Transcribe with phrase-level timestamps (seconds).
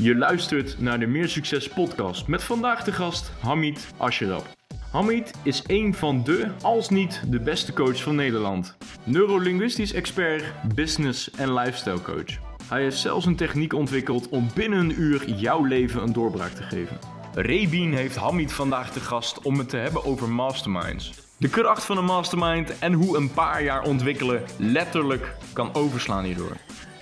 [0.00, 4.46] Je luistert naar de Meer Succes podcast met vandaag de gast Hamid Asherab.
[4.92, 8.76] Hamid is een van de, als niet de beste coach van Nederland.
[9.04, 12.38] Neurolinguistisch expert, business en lifestyle coach.
[12.68, 16.62] Hij heeft zelfs een techniek ontwikkeld om binnen een uur jouw leven een doorbraak te
[16.62, 16.98] geven.
[17.34, 21.12] Rebien heeft Hamid vandaag te gast om het te hebben over masterminds.
[21.38, 26.56] De kracht van een mastermind en hoe een paar jaar ontwikkelen letterlijk kan overslaan hierdoor.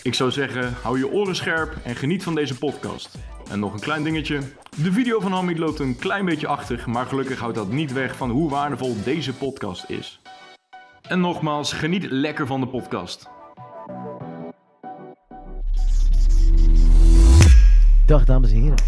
[0.05, 3.19] Ik zou zeggen, hou je oren scherp en geniet van deze podcast.
[3.51, 4.41] En nog een klein dingetje.
[4.83, 8.17] De video van Hamid loopt een klein beetje achter, maar gelukkig houdt dat niet weg
[8.17, 10.21] van hoe waardevol deze podcast is.
[11.03, 13.29] En nogmaals, geniet lekker van de podcast.
[18.07, 18.85] Dag dames en heren,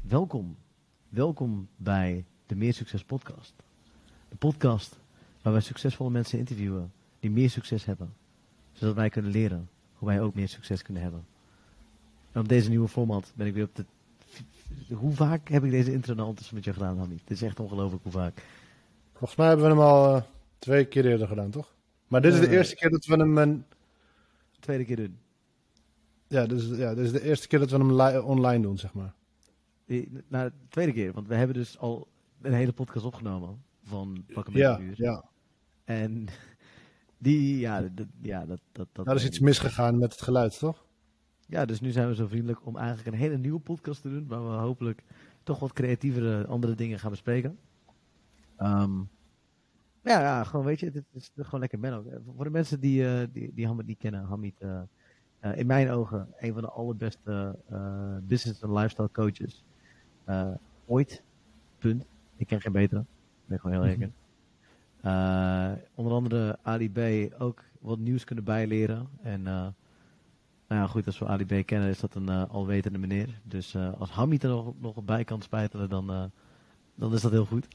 [0.00, 0.56] welkom.
[1.08, 3.54] Welkom bij de Meer Succes podcast.
[4.28, 4.98] De podcast
[5.42, 8.12] waar wij succesvolle mensen interviewen die meer succes hebben.
[8.72, 11.26] Zodat wij kunnen leren hoe wij ook meer succes kunnen hebben.
[12.32, 13.84] En op deze nieuwe format ben ik weer op de...
[14.94, 17.20] Hoe vaak heb ik deze intro nou ondertussen met jou gedaan, Hamid?
[17.20, 18.42] Het is echt ongelooflijk hoe vaak.
[19.12, 20.22] Volgens mij hebben we hem al eh,
[20.58, 21.74] twee keer eerder gedaan, toch?
[22.08, 22.56] Maar dit is de Nee.
[22.56, 23.38] eerste keer dat we hem...
[23.38, 23.64] een-
[24.60, 25.18] Tweede keer doen.
[26.26, 28.78] ja, dit is, ja, dit is de eerste keer dat we hem li- online doen,
[28.78, 29.14] zeg maar.
[29.86, 32.08] Die- Nou, de tweede keer, want we hebben dus al
[32.42, 34.94] een hele podcast opgenomen van pak een beetje Ja, uur.
[34.96, 35.24] ja.
[35.84, 36.26] En
[37.18, 40.58] die, ja, dat, ja, dat, dat, dat Nou, er is iets misgegaan met het geluid,
[40.58, 40.86] toch?
[41.46, 44.26] Ja, dus nu zijn we zo vriendelijk om eigenlijk een hele nieuwe podcast te doen,
[44.26, 45.02] waar we hopelijk
[45.42, 47.58] toch wat creatievere andere dingen gaan bespreken.
[48.56, 48.98] Ehm,
[50.02, 52.04] ja, ja, gewoon weet je, het is gewoon lekker Menno.
[52.34, 54.80] Voor de mensen die, eh, die, die Hamid niet kennen, Hamid, eh,
[55.40, 59.64] eh, in mijn ogen, een van de allerbeste eh, business en lifestyle coaches
[60.24, 60.54] eh,
[60.86, 61.22] ooit.
[61.78, 62.06] Punt.
[62.36, 63.00] Ik ken geen betere.
[63.00, 64.02] Ik ben gewoon heel in.
[64.02, 64.08] Eh,
[65.94, 69.08] onder andere Ali B ook wat nieuws kunnen bijleren.
[69.22, 69.52] En eh,
[70.68, 73.40] nou ja, goed, als we Ali B kennen, is dat een eh, alwetende meneer.
[73.42, 76.24] Dus eh, als Hamid er nog, nog bij kan spijtelen, dan, eh,
[76.94, 77.68] dan is dat heel goed.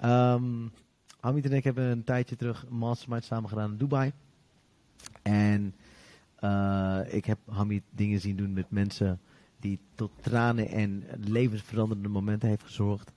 [0.00, 0.42] Ehm
[1.20, 4.12] Hamid en ik hebben een tijdje terug een mastermind samen gedaan in Dubai.
[5.22, 5.74] En
[6.34, 9.20] eh, ik heb Hamid dingen zien doen met mensen
[9.58, 13.12] die tot tranen en levensveranderende momenten heeft gezorgd.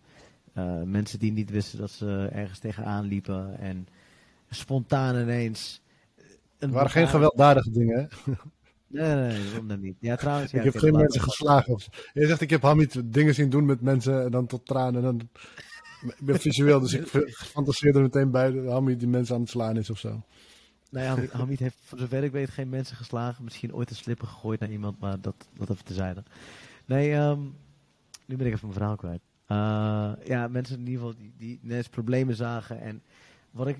[0.53, 3.87] Eh, mensen die niet wisten dat ze ergens tegenaan liepen en
[4.49, 5.81] spontaan ineens...
[6.59, 8.33] een Er waren geen gewelddadige dingen, hè?
[8.87, 9.95] Nee, nee, nee, dan niet?
[9.99, 11.79] Ja, trouwens, ja, ik heb geen mensen geslagen.
[12.13, 14.95] Je zegt, ik heb Hamid dingen zien doen met mensen en dan tot tranen.
[14.95, 15.29] En dan...
[16.07, 19.49] Ik ben visueel, dus ik fantaseer er meteen bij dat Hamid die mensen aan het
[19.49, 20.23] slaan is of zo.
[20.89, 23.43] Nou Hamid, Hamid heeft voor zover ik weet geen mensen geslagen.
[23.43, 26.23] Misschien ooit een slipper gegooid naar iemand, maar dat, dat even tezijde.
[26.85, 27.39] Nee, ehm,
[28.25, 29.21] nu ben ik even mijn verhaal kwijt.
[29.45, 32.81] Eh, ja, mensen in ieder geval die, die ineens problemen zagen.
[32.81, 33.01] En
[33.51, 33.77] wat ik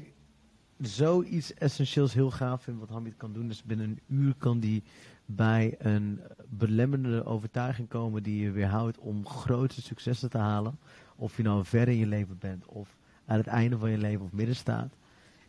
[0.80, 4.84] zoiets essentieels heel gaaf vind wat Hamid kan doen, is binnen een uur kan die
[5.26, 10.78] bij een belemmerende overtuiging komen die je weerhoudt om grote successen te halen.
[11.16, 14.26] Of je nou ver in je leven bent of aan het einde van je leven
[14.26, 14.94] of midden staat.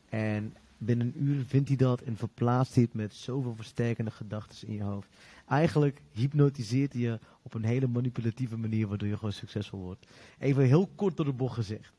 [0.09, 4.69] En binnen een uur vindt hij dat en verplaatst hij het met zoveel versterkende gedachten
[4.69, 5.09] in je hoofd.
[5.49, 10.07] Eigenlijk hypnotiseert hij je op een hele manipulatieve manier, waardoor je gewoon succesvol wordt.
[10.39, 11.93] Even heel kort door de bocht gezegd.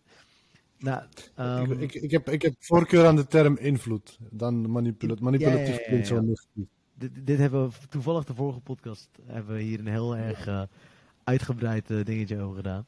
[0.77, 1.03] Nou,
[1.35, 4.17] ehm, ik, ik, ik, heb, ik heb voorkeur aan de term invloed.
[4.29, 6.21] Dan manipula manipulatief Ja, ja,
[6.53, 6.63] ja,
[6.93, 10.61] dit, dit hebben we toevallig de vorige podcast hebben we hier een heel erg eh,
[11.23, 12.85] uitgebreid eh, dingetje over gedaan.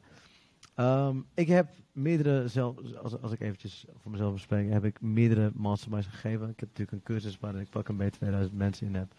[0.78, 5.52] Ehm, ik heb meerdere, zelf, als, als ik eventjes voor mezelf bespreek, heb ik meerdere
[5.54, 6.50] masterminds gegeven.
[6.50, 9.14] Ik heb natuurlijk een cursus waarin ik pak een beetje 2000 mensen in heb.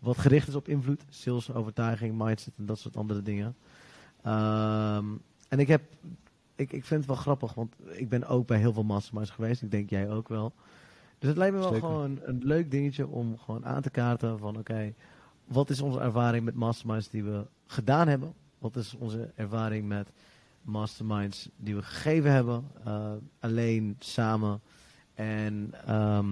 [0.00, 3.56] Wat gericht is op invloed, sales, overtuiging, mindset en dat soort andere dingen.
[4.22, 5.04] Ehm,
[5.48, 5.82] en ik heb,
[6.54, 9.62] ik, ik vind het wel grappig, want ik ben ook bij heel veel masterminds geweest.
[9.62, 10.52] Ik denk jij ook wel.
[11.18, 11.88] Dus het lijkt me wel Zeker.
[11.88, 14.94] gewoon een leuk dingetje om gewoon aan te kaarten van oké,
[15.44, 18.34] wat is onze ervaring met masterminds die we gedaan hebben?
[18.58, 20.10] Wat is onze ervaring met
[20.64, 22.64] masterminds die we gegeven hebben?
[22.84, 24.60] eh, alleen, samen.
[25.14, 26.26] En ehm,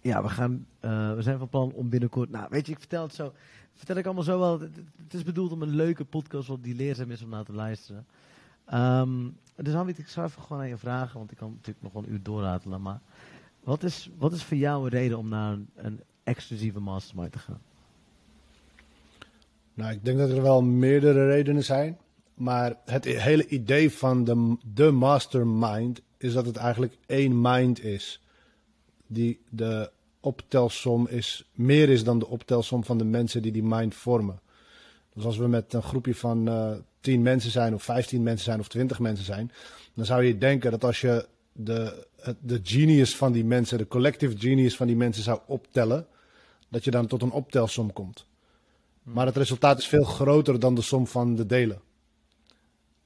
[0.00, 2.30] ja, we, gaan, eh, we zijn van plan om binnenkort...
[2.30, 3.32] Nou, weet je, ik vertel het zo...
[3.74, 4.60] Vertel ik allemaal zo wel.
[4.60, 8.06] Het, is bedoeld om een leuke podcast wat die leerzaam is om naar te luisteren.
[8.64, 11.92] Ehm, dus Hamid, ik zou even gewoon aan je vragen, want ik kan natuurlijk nog
[11.92, 12.82] wel een uur doorratelen.
[12.82, 13.00] Maar
[13.64, 17.38] wat is, wat is voor jou een reden om naar een, een exclusieve mastermind te
[17.38, 17.60] gaan?
[19.74, 21.98] Nou, ik denk dat er wel meerdere redenen zijn.
[22.34, 28.22] Maar het hele idee van de, de mastermind is dat het eigenlijk één mind is.
[29.06, 29.90] Die de
[30.20, 34.40] optelsom is, meer is dan de optelsom van de mensen die die mind vormen.
[35.14, 38.60] Dus als we met een groepje van eh 10 mensen zijn, of 15 mensen zijn,
[38.60, 39.52] of 20 mensen zijn,
[39.94, 42.06] dan zou je denken dat als je de,
[42.40, 46.06] de genius van die mensen, de collective genius van die mensen zou optellen,
[46.68, 48.26] dat je dan tot een optelsom komt.
[49.02, 51.80] Maar het resultaat is veel groter dan de som van de delen.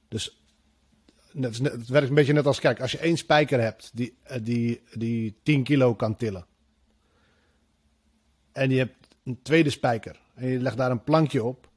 [0.07, 0.41] Dus
[1.41, 4.39] het, het werkt een beetje net als, kijk, als je één spijker hebt die, eh,
[4.43, 6.45] die, die 10 kilo kan tillen.
[8.51, 11.69] En je hebt een tweede spijker en je legt daar een plankje op.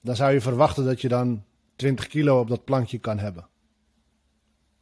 [0.00, 1.44] Dan zou je verwachten dat je dan
[1.76, 3.48] 20 kilo op dat plankje kan hebben.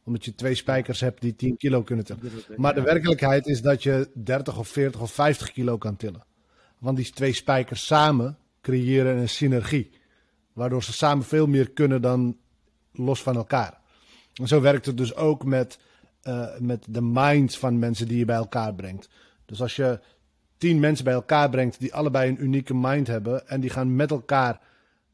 [0.03, 2.21] Omdat je twee spijkers hebt die 10 kilo kunnen tillen.
[2.57, 6.25] Maar de werkelijkheid is dat je 30 of 40 of 50 kilo kan tillen.
[6.77, 9.89] Want die twee spijkers samen creëren een synergie.
[10.53, 12.37] Waardoor ze samen veel meer kunnen dan
[12.91, 13.79] los van elkaar.
[14.33, 15.79] En zo werkt het dus ook met,
[16.23, 19.09] uh, met de minds van mensen die je bij elkaar brengt.
[19.45, 19.99] Dus als je
[20.57, 24.11] tien mensen bij elkaar brengt die allebei een unieke mind hebben en die gaan met
[24.11, 24.61] elkaar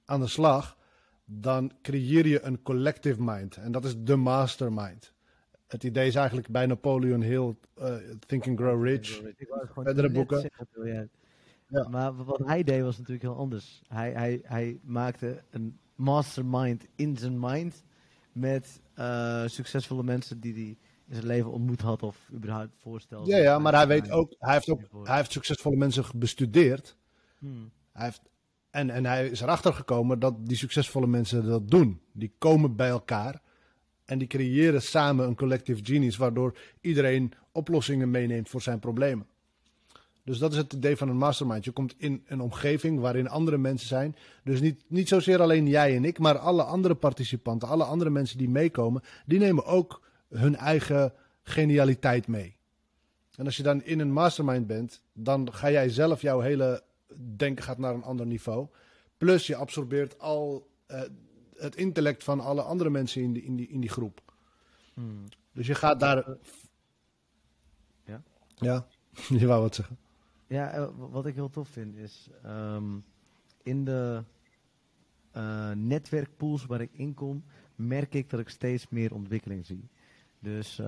[0.06, 0.78] aan de slag,
[1.26, 3.56] dan creëer je een collective mind.
[3.56, 5.14] En dat is de mastermind.
[5.68, 7.96] Het idee is eigenlijk bij Napoleon Hill, uh,
[8.28, 9.22] Think and Grow Rich,
[9.74, 10.50] verdere boeken.
[11.68, 11.88] Ja.
[11.90, 13.82] Maar wat hij deed was natuurlijk heel anders.
[13.88, 17.84] Hij, hij, hij maakte een mastermind in zijn mind
[18.32, 20.78] met uh, succesvolle mensen die hij
[21.08, 23.32] in zijn leven ontmoet had of überhaupt voorstelde.
[23.32, 26.98] Ja, ja maar hij weet ook, hij heeft ook, hij heeft succesvolle mensen bestudeerd.
[27.38, 27.72] Hmm.
[27.92, 28.22] Hij heeft,
[28.70, 32.02] en, en hij is erachter gekomen dat die succesvolle mensen dat doen.
[32.12, 33.42] Die komen bij elkaar
[34.06, 39.28] en die creëren samen een collective genius, waardoor iedereen oplossingen meeneemt voor zijn problemen.
[40.26, 41.66] Dus dat is het idee van een mastermind.
[41.66, 44.16] Je komt in een omgeving waarin andere mensen zijn.
[44.44, 48.38] Dus niet, niet zozeer alleen jij en ik, maar alle andere participanten, alle andere mensen
[48.38, 51.14] die meekomen, die nemen ook hun eigen
[51.44, 52.58] genialiteit mee.
[53.36, 56.84] En als je dan in een mastermind bent, dan ga jij zelf jouw hele
[57.36, 58.68] denken gaat naar een ander niveau.
[59.18, 61.02] Plus je absorbeert al uh,
[61.56, 64.22] het intellect van alle andere mensen in die, in die, in die groep.
[64.94, 65.24] Hmm.
[65.52, 66.26] Dus je gaat daar.
[68.06, 68.24] Ja?
[68.56, 68.88] Ja,
[69.40, 69.98] je wou wat zeggen.
[70.48, 73.04] Ja, eh, wat ik heel tof vind is um,
[73.64, 74.24] in de
[75.38, 77.44] uh, netwerkpools waar ik in kom,
[77.76, 79.90] merk ik dat ik steeds meer ontwikkeling zie.
[80.40, 80.86] Dus uh,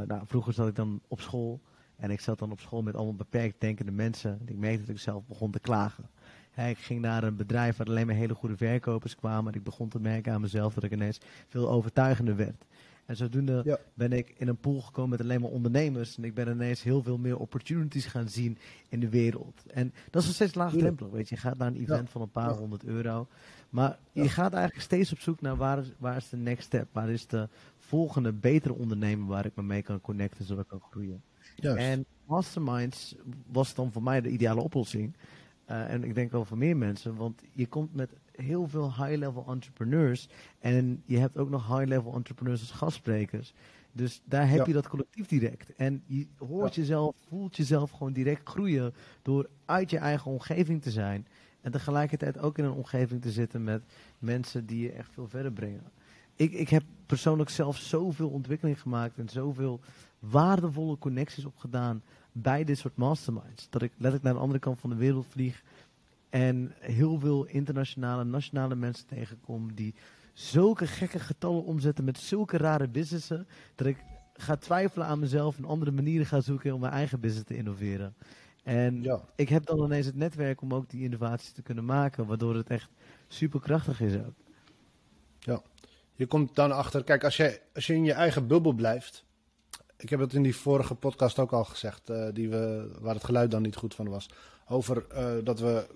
[0.00, 1.60] nou, vroeger zat ik dan op school
[1.96, 4.30] en ik zat dan op school met allemaal beperkt denkende mensen.
[4.40, 6.10] En ik merkte dat ik zelf begon te klagen.
[6.56, 9.52] ik ging naar een bedrijf waar alleen maar hele goede verkopers kwamen.
[9.52, 12.64] En ik begon te merken aan mezelf dat ik ineens veel overtuigender werd.
[13.08, 16.16] En zodoende ben ik in een pool gekomen met alleen maar ondernemers.
[16.16, 18.58] En ik ben ineens heel veel meer opportunities gaan zien
[18.88, 19.62] in de wereld.
[19.66, 21.34] En dat is nog steeds laagdrempelig, weet je.
[21.34, 23.26] Je gaat naar een event van een paar honderd euro.
[23.70, 26.88] Maar je gaat eigenlijk steeds op zoek naar waar is, waar is de next step?
[26.92, 30.82] Waar is de volgende betere ondernemer waar ik me mee kan connecten, zodat ik kan
[30.90, 31.22] groeien?
[31.60, 33.14] En Masterminds
[33.46, 35.16] was dan voor mij de ideale oplossing.
[35.70, 38.10] Uh, en ik denk wel voor meer mensen, want je komt met
[38.42, 40.28] heel veel high-level entrepreneurs.
[40.58, 43.54] En je hebt ook nog high-level entrepreneurs als gastsprekers.
[43.92, 45.74] Dus daar heb je dat collectief direct.
[45.74, 50.90] En je hoort jezelf, voelt jezelf gewoon direct groeien door uit je eigen omgeving te
[50.90, 51.26] zijn.
[51.60, 53.82] En tegelijkertijd ook in een omgeving te zitten met
[54.18, 55.90] mensen die je echt veel verder brengen.
[56.34, 59.80] Ik, ik heb persoonlijk zelf zoveel ontwikkeling gemaakt en zoveel
[60.18, 62.02] waardevolle connecties opgedaan
[62.32, 63.70] bij dit soort masterminds.
[63.70, 65.62] Dat ik letterlijk naar de andere kant van de wereld vlieg
[66.30, 69.94] en heel veel internationale, nationale mensen tegenkom die
[70.32, 75.64] zulke gekke getallen omzetten met zulke rare businessen, dat ik ga twijfelen aan mezelf en
[75.64, 78.14] andere manieren ga zoeken om mijn eigen business te innoveren.
[78.62, 79.20] En ja.
[79.36, 82.68] ik heb dan ineens het netwerk om ook die innovaties te kunnen maken, waardoor het
[82.70, 82.90] echt
[83.28, 84.34] super krachtig is ook.
[85.38, 85.62] Ja,
[86.14, 89.24] je komt dan achter, kijk, als je, als je in je eigen bubbel blijft,
[89.96, 93.24] ik heb het in die vorige podcast ook al gezegd, uh, die we, waar het
[93.24, 94.30] geluid dan niet goed van was,
[94.66, 95.86] over uh, dat we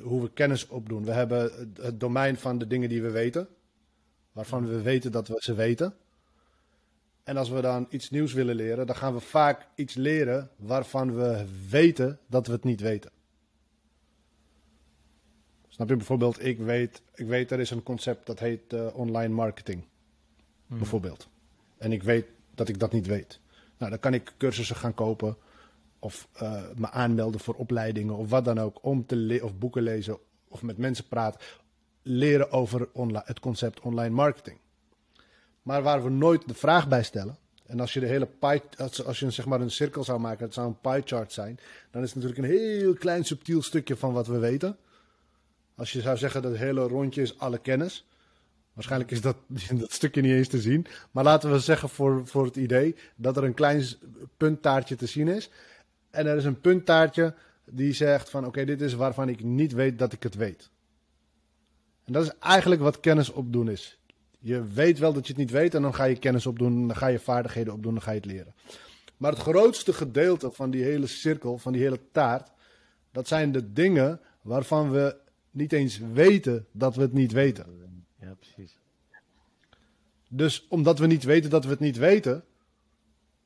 [0.00, 1.04] hoe we kennis opdoen.
[1.04, 3.48] We hebben het domein van de dingen die we weten,
[4.32, 5.94] waarvan we weten dat we ze weten.
[7.22, 11.14] En als we dan iets nieuws willen leren, dan gaan we vaak iets leren waarvan
[11.14, 13.10] we weten dat we het niet weten.
[15.68, 19.34] Snap je bijvoorbeeld, ik weet, ik weet er is een concept dat heet uh, online
[19.34, 19.84] marketing.
[20.66, 20.78] Hmm.
[20.78, 21.28] Bijvoorbeeld.
[21.78, 23.40] En ik weet dat ik dat niet weet.
[23.78, 25.36] Nou, dan kan ik cursussen gaan kopen
[26.02, 29.82] of uh, me aanmelden voor opleidingen of wat dan ook, om te le of boeken
[29.82, 30.18] lezen
[30.48, 31.40] of met mensen praten,
[32.02, 32.88] leren over
[33.24, 34.58] het concept online marketing.
[35.62, 39.04] Maar waar we nooit de vraag bij stellen, en als je de hele pie, als,
[39.04, 41.58] als je zeg maar een cirkel zou maken, het zou een pie chart zijn,
[41.90, 44.76] dan is het natuurlijk een heel klein subtiel stukje van wat we weten.
[45.74, 48.06] Als je zou zeggen dat het hele rondje is alle kennis,
[48.72, 49.36] Waarschijnlijk is dat,
[49.80, 50.86] dat stukje niet eens te zien.
[51.10, 53.84] Maar laten we zeggen voor, voor het idee dat er een klein
[54.36, 55.50] punttaartje te zien is.
[56.12, 59.98] En er is een punttaartje die zegt van oké, dit is waarvan ik niet weet
[59.98, 60.70] dat ik het weet.
[62.04, 63.98] En dat is eigenlijk wat kennis opdoen is.
[64.38, 66.96] Je weet wel dat je het niet weet en dan ga je kennis opdoen, dan
[66.96, 68.54] ga je vaardigheden opdoen, dan ga je het leren.
[69.16, 72.52] Maar het grootste gedeelte van die hele cirkel, van die hele taart,
[73.12, 75.16] dat zijn de dingen waarvan we
[75.50, 77.66] niet eens weten dat we het niet weten.
[78.20, 78.78] Ja, precies.
[80.28, 82.44] Dus omdat we niet weten dat we het niet weten,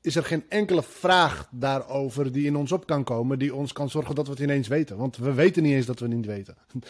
[0.06, 3.90] is er geen enkele vraag daarover die in ons op kan komen, die ons kan
[3.90, 4.96] zorgen dat we het ineens weten.
[4.96, 6.56] Want we weten niet eens dat we het niet weten.
[6.72, 6.80] We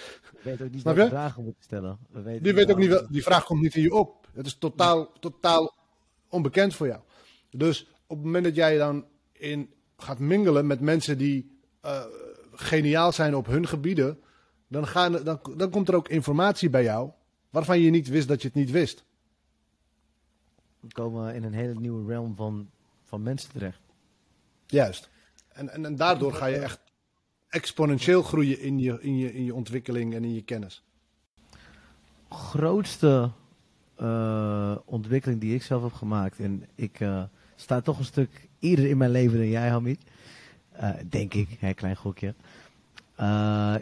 [0.43, 1.17] weten ook niet Snap welke je?
[1.19, 1.99] vragen moeten stellen.
[2.11, 4.29] We weten Die, weet ook niet, wel- die vraag komt niet in je op.
[4.35, 5.75] Het is totaal, totaal
[6.29, 7.01] onbekend voor jou.
[7.51, 12.05] Dus op het moment dat jij dan in gaat mingelen met mensen die eh,
[12.53, 14.19] geniaal zijn op hun gebieden,
[14.69, 17.11] dan, gaan, dan, dan komt er ook informatie bij jou
[17.51, 19.05] waarvan je niet wist dat je het niet wist.
[20.81, 22.71] We komen in een hele nieuwe realm van,
[23.07, 23.81] van mensen terecht.
[24.67, 25.09] Juist.
[25.49, 26.81] En, en, en daardoor ga je echt
[27.49, 30.83] exponentieel groeien in je, in, je, in je ontwikkeling en in je kennis.
[32.29, 33.31] grootste
[33.95, 36.41] eh, ontwikkeling die ik zelf heb gemaakt.
[36.41, 37.23] En ik eh,
[37.55, 40.01] sta toch een stuk eerder in mijn leven dan jij, Hamid.
[40.73, 42.35] Eh, denk ik, hè, klein gokje.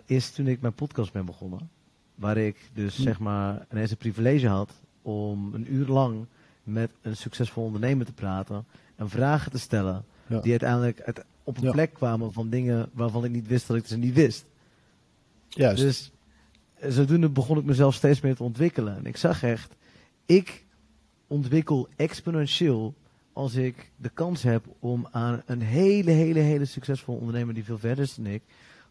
[0.04, 1.70] Is toen ik mijn podcast ben begonnen.
[2.14, 3.02] Waar ik dus Hm.
[3.02, 6.26] zeg maar ineens een privilege had om een uur lang
[6.62, 8.64] met een succesvol ondernemer te praten.
[8.96, 10.04] En vragen te stellen.
[10.26, 10.40] Ja.
[10.40, 11.70] Die uiteindelijk uit, op een Ja.
[11.70, 14.44] plek kwamen van dingen waarvan ik niet wist dat ik ze niet wist.
[15.48, 15.82] Juist.
[15.82, 16.10] Dus
[16.74, 18.96] eh, zodoende begon ik mezelf steeds meer te ontwikkelen.
[18.96, 19.74] En ik zag echt,
[20.26, 20.64] ik
[21.26, 22.94] ontwikkel exponentieel
[23.32, 27.78] als ik de kans heb om aan een hele, hele, hele succesvolle ondernemer die veel
[27.78, 28.42] verder is dan ik,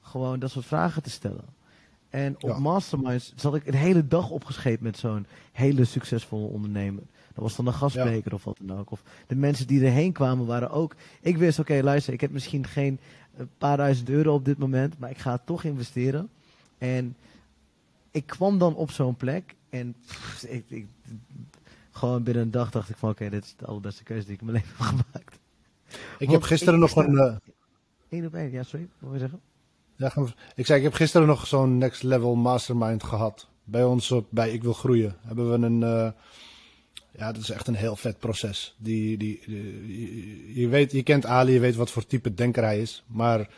[0.02, 1.46] gewoon dat soort vragen te stellen.
[2.10, 2.60] En op Ja.
[2.60, 7.04] Masterminds zat ik een hele dag opgescheept met zo'n hele succesvolle ondernemer.
[7.34, 8.92] Dat was dan een gastspreker of wat dan ook.
[8.92, 10.96] Of de mensen die erheen kwamen waren ook.
[11.22, 13.00] Ik wist, oké, luister, ik heb misschien geen
[13.38, 16.30] een paar duizend euro op dit moment, maar ik ga het toch investeren.
[16.78, 17.16] En
[18.12, 20.86] ik kwam dan op zo'n plek en pff, ik, ik,
[21.92, 24.40] gewoon binnen een dag dacht ik van oké, dit is de allerbeste keuze die ik
[24.42, 25.40] in mijn leven heb gemaakt.
[25.90, 27.18] ik want heb gisteren ik nog een...
[27.18, 27.36] eh,
[28.10, 29.40] Eén op één, ja sorry, wat wil je zeggen?
[29.96, 30.14] Ja,
[30.56, 33.48] ik zei, ik heb gisteren nog zo'n next level mastermind gehad.
[33.64, 35.84] Bij ons op, bij Ik Wil Groeien hebben we een...
[35.84, 36.12] eh,
[37.18, 38.76] ja, dat is echt een heel vet proces.
[38.78, 39.42] Die, die,
[40.60, 43.04] je, weet, je kent Ali, je weet wat voor type denker hij is.
[43.08, 43.50] Maar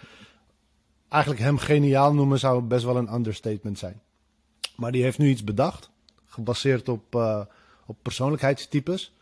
[1.09, 4.01] eigenlijk hem geniaal noemen zou best wel een understatement zijn.
[4.75, 5.89] Maar die heeft nu iets bedacht.
[6.25, 7.41] Gebaseerd op, eh,
[7.85, 9.13] op persoonlijkheidstypes.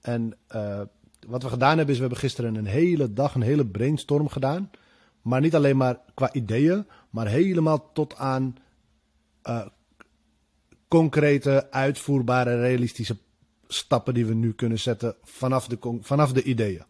[0.00, 0.80] En eh,
[1.26, 4.70] wat we gedaan hebben is, we hebben gisteren een hele dag, een hele brainstorm gedaan.
[5.22, 8.56] Maar niet alleen maar qua ideeën, maar helemaal tot aan
[9.42, 9.66] eh,
[10.88, 13.16] concrete, uitvoerbare, realistische
[13.72, 16.82] stappen die we nu kunnen zetten vanaf de, vanaf de ideeën.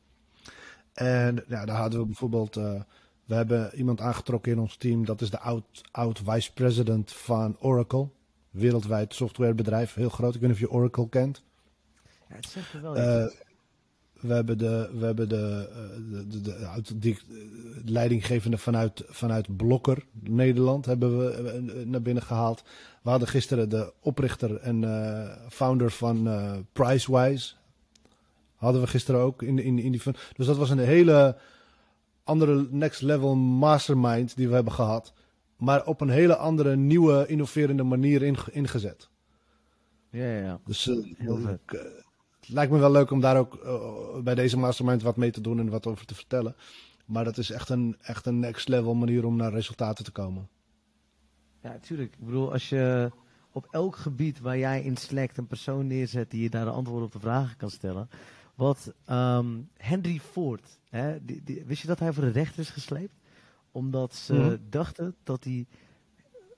[0.93, 2.81] En ja, daar hadden we bijvoorbeeld, eh,
[3.25, 7.57] we hebben iemand aangetrokken in ons team, dat is de oud, oud vice president van
[7.61, 8.09] Oracle.
[8.51, 10.35] Wereldwijd softwarebedrijf, heel groot.
[10.35, 11.43] Ik weet niet of je Oracle kent.
[12.29, 13.35] Ja, het zegt er wel Eh, iets.
[14.21, 17.17] We hebben de, we hebben de, eh, de, de, eh,
[17.85, 22.63] leidinggevende vanuit, vanuit Blokker, Nederland, hebben we eh, naar binnen gehaald.
[23.03, 24.85] We hadden gisteren de oprichter en
[25.49, 26.29] founder van
[26.73, 27.55] Pricewise.
[28.55, 31.37] Hadden we gisteren ook in, in, in die fun- Dus dat was een hele
[32.25, 35.13] andere next level mastermind die we hebben gehad.
[35.57, 39.09] Maar op een hele andere, nieuwe, innoverende manier inge- ingezet.
[40.11, 40.61] Ja, ja, ja.
[40.65, 40.85] Dus
[41.17, 41.79] Heel eh,
[42.41, 45.41] het lijkt me wel leuk om daar ook eh, bij deze mastermind wat mee te
[45.41, 46.57] doen en wat over te vertellen.
[47.05, 50.49] Maar dat is echt een, echt een next level manier om naar resultaten te komen.
[51.63, 52.13] Ja, tuurlijk.
[52.13, 53.11] Ik bedoel, als je
[53.53, 57.07] op elk gebied waar jij in slekt een persoon neerzet die je daar de antwoorden
[57.07, 58.09] op de vragen kan stellen.
[58.55, 62.71] Wat ehm, Henry Ford, hè, die, die- wist je dat hij voor de rechter is
[62.71, 63.15] gesleept?
[63.73, 64.57] Omdat ze Mhm.
[64.71, 65.67] dachten dat hij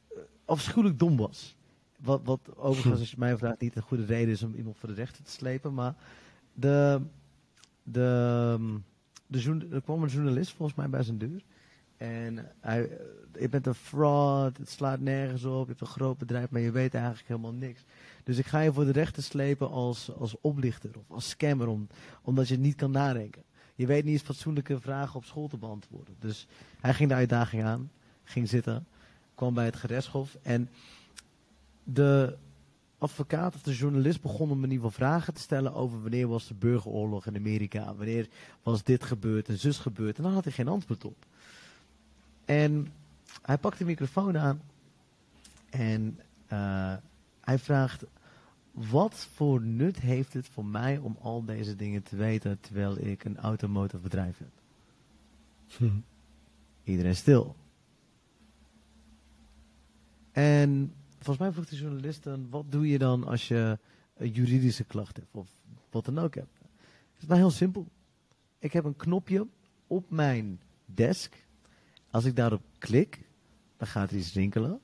[0.08, 1.56] eh, afschuwelijk dom was.
[2.02, 4.88] Wat, wat overigens, als je mij vraagt, niet een goede reden is om iemand voor
[4.88, 5.74] de rechter te slepen.
[5.74, 5.94] Maar
[6.52, 7.00] de,
[7.82, 8.80] de,
[9.26, 11.42] de, er kwam een journalist volgens mij bij zijn deur.
[11.96, 12.98] En hij,
[13.38, 16.70] je bent een fraud, het slaat nergens op, je hebt een groot bedrijf, maar je
[16.70, 17.84] weet eigenlijk helemaal niks.
[18.24, 21.86] Dus ik ga je voor de rechter slepen als, als oplichter of als scammer, om,
[22.22, 23.42] omdat je het niet kan nadenken.
[23.74, 26.14] Je weet niet eens fatsoenlijke vragen op school te beantwoorden.
[26.18, 26.46] Dus
[26.80, 27.90] hij ging de uitdaging aan,
[28.24, 28.86] ging zitten,
[29.34, 30.68] kwam bij het gerechtshof en
[31.84, 32.36] de
[32.98, 36.48] advocaat of de journalist begon hem in ieder geval vragen te stellen over wanneer was
[36.48, 38.28] de burgeroorlog in Amerika, wanneer
[38.62, 40.16] was dit gebeurd en zus gebeurd.
[40.16, 41.26] En daar had hij geen antwoord op.
[42.44, 42.92] En
[43.42, 44.60] hij pakt de microfoon aan
[45.70, 46.94] en eh,
[47.40, 48.04] hij vraagt:
[48.70, 53.24] Wat voor nut heeft het voor mij om al deze dingen te weten terwijl ik
[53.24, 54.50] een automotive bedrijf heb?
[56.84, 57.56] Iedereen stil.
[60.32, 60.92] En
[61.24, 63.78] volgens mij vroeg de journalist Wat doe je dan als je
[64.16, 65.48] een juridische klacht hebt of
[65.90, 66.58] wat dan ook hebt?
[67.12, 67.86] Het is maar heel simpel.
[68.58, 69.46] Ik heb een knopje
[69.86, 71.46] op mijn desk
[72.12, 73.20] als ik daarop klik,
[73.76, 74.80] dan gaat er iets rinkelen.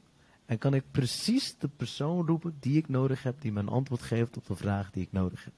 [0.47, 4.37] En kan ik precies de persoon roepen die ik nodig heb, die een antwoord geeft
[4.37, 5.53] op de vraag die ik nodig heb.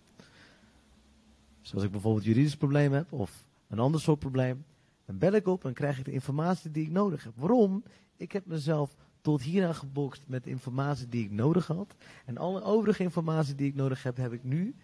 [1.60, 4.64] Dus als ik bijvoorbeeld een juridisch probleem heb of een ander soort probleem,
[5.06, 7.32] dan bel ik op en krijg ik de informatie die ik nodig heb.
[7.36, 7.84] Waarom?
[8.16, 11.94] Ik heb mezelf tot hieraan gebokst met informatie die ik nodig had.
[12.24, 14.74] En alle overige informatie die ik nodig heb, heb ik nu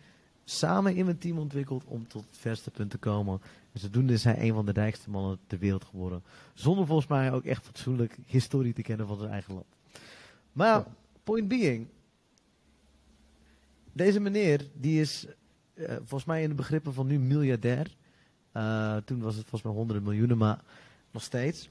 [0.45, 3.41] samen in mijn team ontwikkeld om tot het verste punt te komen.
[3.73, 6.23] En zodoende is hij een van de rijkste mannen ter wereld geworden.
[6.55, 9.67] Zonder volgens mij ook echt fatsoenlijk historie te kennen van zijn eigen land.
[10.53, 10.85] Maar,
[11.25, 11.87] point being.
[13.93, 15.27] Deze meneer, die is
[15.75, 17.97] uh, volgens mij in de begrippen van nu miljardair.
[18.53, 20.61] Uh, toen was het volgens mij honderden miljoenen, maar
[21.11, 21.69] nog steeds.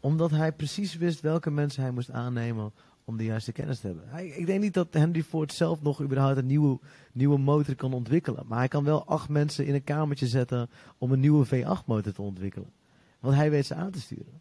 [0.00, 2.72] Omdat hij precies wist welke mensen hij moest aannemen
[3.04, 4.04] om de juiste kennis te hebben.
[4.08, 6.78] Hij, ik denk niet dat Henry Ford zelf nog überhaupt een nieuwe,
[7.12, 8.46] nieuwe motor kan ontwikkelen.
[8.46, 12.12] Maar hij kan wel acht mensen in een kamertje zetten om een nieuwe V8 motor
[12.12, 12.72] te ontwikkelen.
[13.20, 14.40] Want hij weet ze aan te sturen.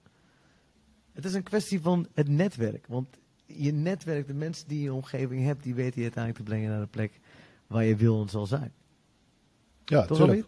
[1.14, 2.88] Het is een kwestie van het netwerk.
[2.88, 3.08] Want
[3.46, 6.52] je netwerk, de mensen die je in je omgeving hebt, die weten je uiteindelijk te
[6.52, 7.20] brengen naar de plek
[7.68, 8.74] waar je wil en zal zijn.
[9.86, 10.46] Ja, Toch tuurlijk.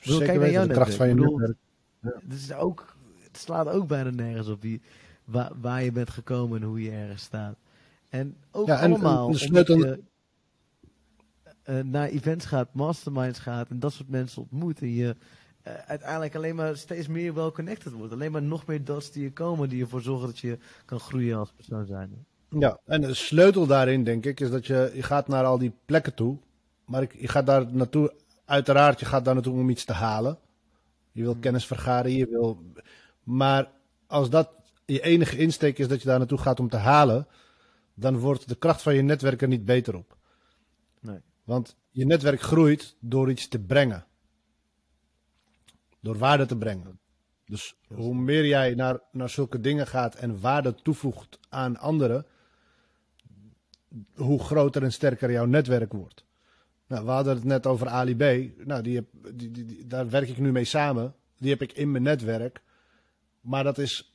[0.00, 1.56] Zeker kijk naar jouw de kracht van je netwerk.
[2.00, 2.20] Ja.
[2.28, 2.96] Het, is ook,
[3.32, 4.80] het slaat ook bijna nergens op wie,
[5.24, 7.56] waar, waar je bent gekomen en hoe je ergens staat.
[8.08, 9.76] En ook ja, en, allemaal en sleutel...
[9.76, 10.02] je
[11.64, 14.80] uh, naar events gaat, masterminds gaat en dat soort mensen ontmoet.
[14.80, 15.16] En je
[15.66, 18.12] uh, uiteindelijk alleen maar steeds meer wel connected wordt.
[18.12, 21.38] Alleen maar nog meer dots die je komen die ervoor zorgen dat je kan groeien
[21.38, 22.26] als persoon zijn.
[22.58, 25.72] Ja, en de sleutel daarin denk ik is dat je, je gaat naar al die
[25.84, 26.38] plekken toe.
[26.84, 30.38] Maar je gaat daar naartoe, uiteraard, je gaat daar naartoe om iets te halen.
[31.12, 31.40] Je wil hmm.
[31.40, 32.62] kennis vergaren, je wil...
[33.30, 33.70] Maar
[34.06, 34.50] als dat
[34.84, 37.26] je enige insteek is dat je daar naartoe gaat om te halen,
[37.94, 40.16] dan wordt de kracht van je netwerk er niet beter op.
[41.00, 41.20] Nee.
[41.44, 44.04] Want je netwerk groeit door iets te brengen.
[46.00, 46.98] Door waarde te brengen.
[47.44, 52.26] Dus hoe meer jij naar, naar zulke dingen gaat en waarde toevoegt aan anderen,
[54.14, 56.24] hoe groter en sterker jouw netwerk wordt.
[56.86, 58.50] Nou, we hadden het net over Ali B.
[58.66, 61.14] Nou, die heb, die, die, daar werk ik nu mee samen.
[61.38, 62.62] Die heb ik in mijn netwerk.
[63.40, 64.14] Maar dat is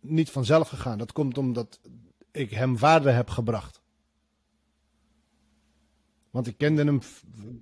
[0.00, 0.98] niet vanzelf gegaan.
[0.98, 1.80] Dat komt omdat
[2.30, 3.80] ik hem waarde heb gebracht.
[6.30, 7.00] Want ik kende hem,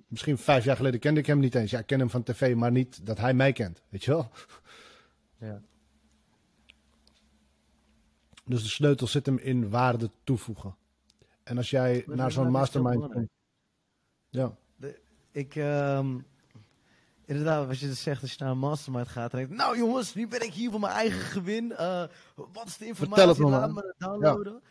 [0.07, 1.71] misschien vijf jaar geleden kende ik hem niet eens.
[1.71, 3.81] Ja, ik ken hem van tv, maar niet dat hij mij kent.
[3.89, 4.31] Weet je wel?
[5.37, 5.61] Ja.
[8.45, 10.75] Dus de sleutel zit hem in waarde toevoegen.
[11.43, 13.29] En als jij naar zo'n mastermind komt.
[14.29, 14.57] Ja.
[14.75, 14.99] De,
[15.31, 16.25] ik, um,
[17.25, 19.77] inderdaad, als je dus zegt, als je naar een mastermind gaat, dan denk ik, nou
[19.77, 21.71] jongens, nu ben ik hier voor mijn eigen gewin.
[21.71, 22.03] Uh,
[22.35, 23.43] wat is de informatie?
[23.43, 24.61] Laat me downloaden.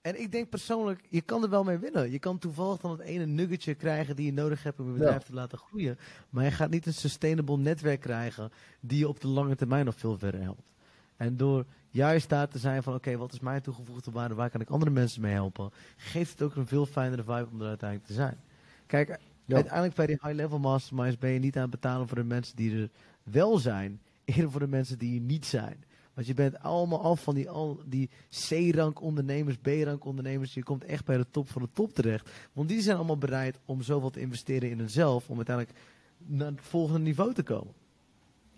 [0.00, 2.10] En ik denk persoonlijk, je kan er wel mee winnen.
[2.10, 5.22] Je kan toevallig dan het ene nuggetje krijgen die je nodig hebt om je bedrijf
[5.22, 5.98] te laten groeien.
[6.30, 9.94] Maar je gaat niet een sustainable netwerk krijgen die je op de lange termijn nog
[9.96, 10.72] veel verder helpt.
[11.16, 14.60] En door juist daar te zijn van, oké, wat is mijn toegevoegde waarde, waar kan
[14.60, 18.08] ik andere mensen mee helpen, geeft het ook een veel fijnere vibe om er uiteindelijk
[18.08, 18.40] te zijn.
[18.86, 22.56] Kijk, uiteindelijk bij die high-level masterminds ben je niet aan het betalen voor de mensen
[22.56, 22.90] die er
[23.22, 25.84] wel zijn, eerder voor de mensen die er niet zijn.
[26.14, 30.54] Want je bent allemaal af van die, al, die C-rank ondernemers, B-rank ondernemers.
[30.54, 32.30] Je komt echt bij de top van de top terecht.
[32.52, 35.30] Want die zijn allemaal bereid om zoveel te investeren in hunzelf.
[35.30, 35.78] Om uiteindelijk
[36.18, 37.72] naar het volgende niveau te komen.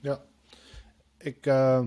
[0.00, 0.24] Ja.
[1.18, 1.82] Ik uh,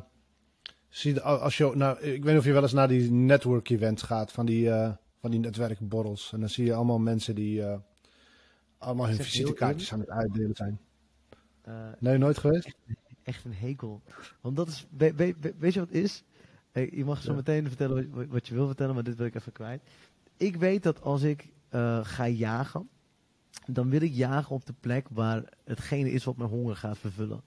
[0.88, 4.04] zie, als je, nou, ik weet niet of je wel eens naar die network events
[4.04, 4.32] gaat.
[4.32, 6.34] Van die, uh, van die netwerkborrels.
[6.34, 7.76] En dan zie je allemaal mensen die uh,
[8.80, 10.80] allemaal hun visitekaartjes aan het uitdelen zijn.
[12.00, 12.76] nee, nooit geweest?
[13.30, 14.02] echt een hekel.
[14.42, 16.24] Want dat is, weet, weet, weet je wat het is?
[16.74, 19.82] Je mag zo meteen vertellen wat, je wil vertellen, maar dit wil ik even kwijt.
[20.38, 22.90] Ik weet dat als ik uh, ga jagen,
[23.66, 27.42] dan wil ik jagen op de plek waar hetgene is wat mijn honger gaat vervullen.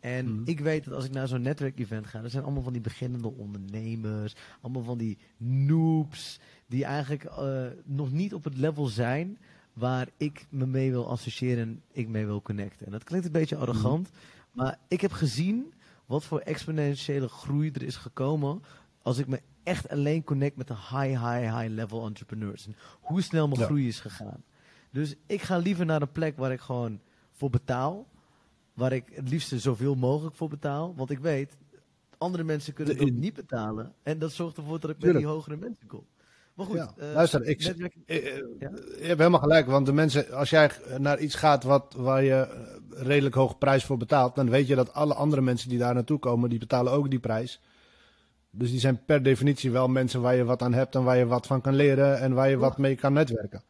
[0.00, 0.42] En mhm.
[0.44, 3.32] ik weet dat als ik naar zo'n netwerkevent ga, dat zijn allemaal van die beginnende
[3.32, 9.38] ondernemers, allemaal van die noobs, die eigenlijk uh, nog niet op het level zijn
[9.72, 12.86] waar ik me mee wil associëren en ik mee wil connecten.
[12.86, 14.20] En dat klinkt een beetje arrogant, mhm.
[14.52, 15.72] Maar ik heb gezien
[16.06, 18.62] wat voor exponentiële groei er is gekomen
[19.02, 22.66] als ik me echt alleen connect met de high, high, high level entrepreneurs.
[22.66, 24.44] En hoe snel mijn groei is gegaan.
[24.90, 28.06] Dus ik ga liever naar een plek waar ik gewoon voor betaal.
[28.74, 30.94] Waar ik het liefste zoveel mogelijk voor betaal.
[30.94, 31.56] Want ik weet,
[32.18, 33.94] andere mensen kunnen het niet betalen.
[34.02, 36.04] En dat zorgt ervoor dat ik bij die hogere mensen kom.
[36.54, 36.92] Maar goed, ja.
[36.98, 37.94] uh, luister, ik, netwerk...
[38.06, 38.24] Eh, eh,
[38.98, 39.66] je hebt helemaal gelijk.
[39.66, 42.48] Want de mensen, als jij naar iets gaat wat, waar je
[42.90, 46.18] redelijk hoge prijs voor betaalt, dan weet je dat alle andere mensen die daar naartoe
[46.18, 47.60] komen, die betalen ook die prijs.
[48.50, 51.26] Dus die zijn per definitie wel mensen waar je wat aan hebt en waar je
[51.26, 53.62] wat van kan leren en waar je wat mee kan netwerken.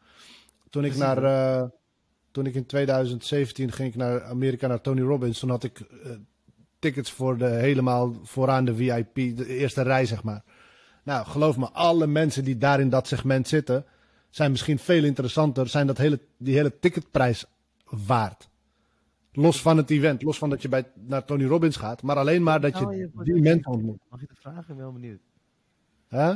[0.69, 1.69] Toen ik, naar, uh,
[2.31, 6.11] toen ik in 2017 ging ik naar Amerika naar Tony Robbins, toen had ik uh,
[6.79, 10.43] tickets voor de helemaal vooraan de VIP, de eerste rij zeg maar.
[11.03, 13.85] Nou, geloof me, alle mensen die daar in dat segment zitten,
[14.29, 17.45] zijn misschien veel interessanter, zijn dat hele, die hele ticketprijs
[17.85, 18.49] waard.
[19.31, 22.43] Los van het event, los van dat je bij, naar Tony Robbins gaat, maar alleen
[22.43, 23.99] maar dat je die mensen ontmoet.
[24.09, 24.61] Mag je de vragen?
[24.61, 25.19] Ik ben wel benieuwd.
[26.09, 26.35] Huh?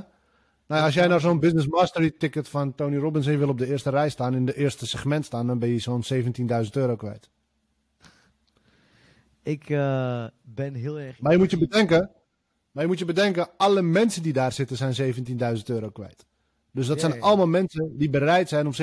[0.68, 3.58] Nou, als jij nou zo'n Business Mastery ticket van Tony Robbins en je wil op
[3.58, 6.96] de eerste rij staan, in de eerste segment staan, dan ben je zo'n 17.000 euro
[6.96, 7.30] kwijt.
[9.44, 11.22] Ik uh, ben heel erg.
[11.22, 12.12] Maar je moet je bedenken,
[12.78, 15.16] maar je moet je bedenken, alle mensen die daar zitten zijn
[15.58, 16.26] 17.000 euro kwijt.
[16.72, 17.26] Dus dat Ja, zijn ja.
[17.26, 18.74] allemaal mensen die bereid zijn om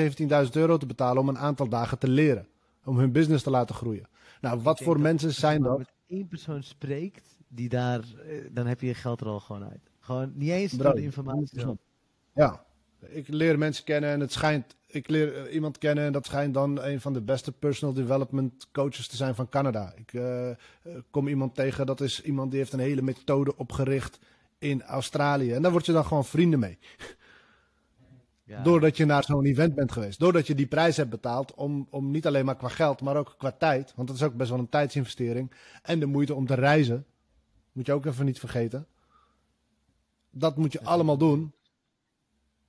[0.45, 2.47] 17.000 euro te betalen om een aantal dagen te leren.
[2.83, 4.07] Om hun business te laten groeien.
[4.41, 5.77] Nou, wat voor mensen als je zijn dat?
[5.77, 9.63] met één persoon spreekt, die daar, eh, dan heb je je geld er al gewoon
[9.63, 9.91] uit.
[9.99, 11.59] Gewoon niet eens Bro, door de informatie.
[11.59, 11.61] 100%.
[11.61, 11.77] zelf.
[12.33, 12.64] Ja,
[13.09, 14.75] ik leer mensen kennen en het schijnt.
[14.87, 18.67] Ik leer eh, iemand kennen en dat schijnt dan een van de beste personal development
[18.71, 19.93] coaches te zijn van Canada.
[19.95, 20.55] Ik eh, eh,
[21.11, 24.19] kom iemand tegen, dat is iemand die heeft een hele methode opgericht
[24.57, 25.51] in Australië.
[25.53, 26.77] En daar word je dan gewoon vrienden mee.
[28.47, 28.63] Ja.
[28.63, 30.19] Doordat je naar zo'n event bent geweest.
[30.19, 33.35] Doordat je die prijs hebt betaald om, om niet alleen maar qua geld, maar ook
[33.37, 33.93] qua tijd.
[33.95, 35.51] Want dat is ook best wel een tijdsinvestering.
[35.81, 37.05] En de moeite om te reizen.
[37.71, 38.87] Moet je ook even niet vergeten.
[40.29, 41.53] Dat moet je allemaal doen.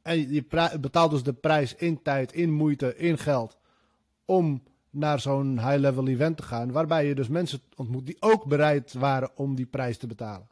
[0.06, 0.44] En je
[0.80, 3.58] betaalt dus de prijs in tijd, in moeite, in geld.
[4.24, 6.72] Om naar zo'n high-level event te gaan.
[6.72, 10.48] Waarbij je dus mensen ontmoet die ook bereid waren om die prijs te betalen.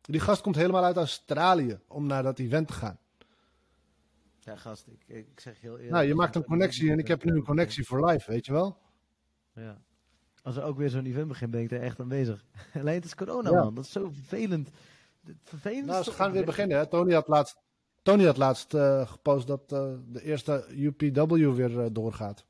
[0.00, 2.98] Die gast komt helemaal uit Australië om naar dat event te gaan.
[4.40, 5.90] Ja, gast, ik, ik zeg heel eerlijk.
[5.90, 8.52] Nou, je maakt een connectie en ik heb nu een connectie for life, weet je
[8.52, 8.78] wel?
[9.54, 9.82] Ja.
[10.42, 12.44] Als er ook weer zo'n event begint, ben ik er echt aan bezig.
[12.80, 13.62] Alleen het is corona, Ja.
[13.62, 13.74] man.
[13.74, 14.70] Dat is zo vervelend.
[15.42, 16.76] Vervelend Nou, ze gaan weer beginnen.
[16.76, 16.86] Hè?
[16.86, 17.60] Tony had laatst,
[18.02, 22.46] Tony had laatst eh, gepost dat eh, de eerste UPW weer eh, doorgaat.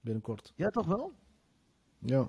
[0.00, 0.52] Binnenkort.
[0.56, 1.12] Ja, toch wel?
[1.98, 2.28] Ja.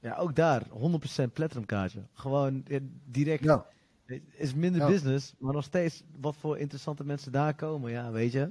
[0.00, 0.66] Ja, ook daar.
[0.68, 2.06] 100% platinum kaartje.
[2.12, 2.64] Gewoon
[3.04, 3.44] direct.
[3.44, 3.66] ja.
[4.04, 4.86] Het is minder Ja.
[4.86, 7.90] business, maar nog steeds wat voor interessante mensen daar komen.
[7.90, 8.50] Ja, weet je.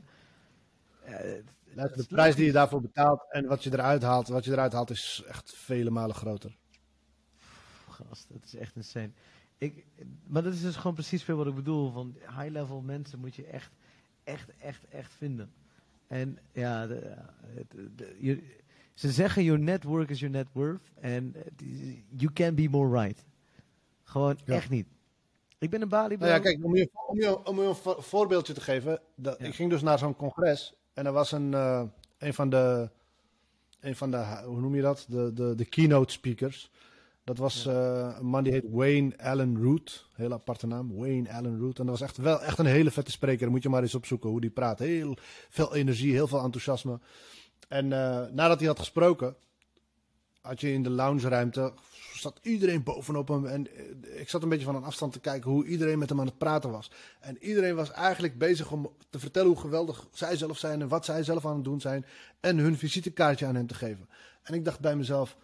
[1.76, 4.90] De prijs die je daarvoor betaalt en wat je eruit haalt, wat je eruit haalt
[4.90, 6.58] is echt vele malen groter.
[7.90, 9.12] Gast, het is echt insane.
[9.64, 9.86] Ik,
[10.28, 11.92] maar dat is dus gewoon precies veel wat ik bedoel.
[11.92, 13.72] Van high-level mensen moet je echt,
[14.24, 15.52] echt, echt, echt vinden.
[16.08, 17.16] En ja, de,
[17.96, 18.44] de- je-
[18.94, 20.92] ze zeggen your network is your net worth.
[21.00, 21.36] En
[22.16, 23.26] you can be more right.
[24.04, 24.54] Gewoon Ja.
[24.54, 24.88] echt niet.
[25.58, 26.16] Ik ben een Bali.
[26.18, 29.00] Nou ja, kijk, om je, om je, om je een vo- voorbeeldje te geven.
[29.16, 29.46] dat- Ja.
[29.46, 31.84] Ik ging dus naar zo'n congres en er was een, eh,
[32.18, 32.90] een van de,
[33.80, 35.06] een van de, hoe noem je dat?
[35.10, 36.72] De, de, de keynote speakers.
[37.24, 40.06] Dat was eh, een man die heet Wayne Allen Root.
[40.14, 41.80] Heel aparte naam, Wayne Allen Root.
[41.80, 43.52] En dat was echt wel echt een hele vette spreker.
[43.52, 44.80] Moet je maar eens opzoeken hoe die praat.
[44.80, 45.18] Heel
[45.50, 47.00] veel energie, heel veel enthousiasme.
[47.68, 49.36] En eh, nadat hij had gesproken,
[50.42, 51.74] had je in de loungeruimte,
[52.14, 53.46] zat iedereen bovenop hem.
[53.46, 56.20] En eh, ik zat een beetje van een afstand te kijken hoe iedereen met hem
[56.20, 56.92] aan het praten was.
[57.20, 61.06] En iedereen was eigenlijk bezig om te vertellen hoe geweldig zij zelf zijn en wat
[61.06, 62.06] zij zelf aan het doen zijn.
[62.40, 64.10] En hun visitekaartje aan hem te geven.
[64.44, 65.38] En ik dacht bij mezelf,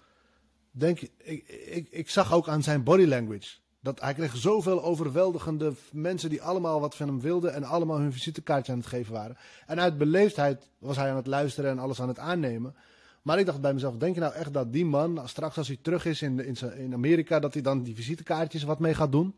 [0.72, 3.58] denk, ik, ik, ik zag ook aan zijn body language.
[3.82, 8.14] Dat hij kreeg zoveel overweldigende mensen die allemaal wat van hem wilden en allemaal hun
[8.14, 9.38] visitekaartje aan het geven waren.
[9.66, 12.76] En uit beleefdheid was hij aan het luisteren en alles aan het aannemen.
[13.22, 15.78] Maar ik dacht bij mezelf, denk je nou echt dat die man, straks als hij
[15.82, 16.40] terug is in,
[16.76, 19.36] in Amerika, dat hij dan die visitekaartjes wat mee gaat doen?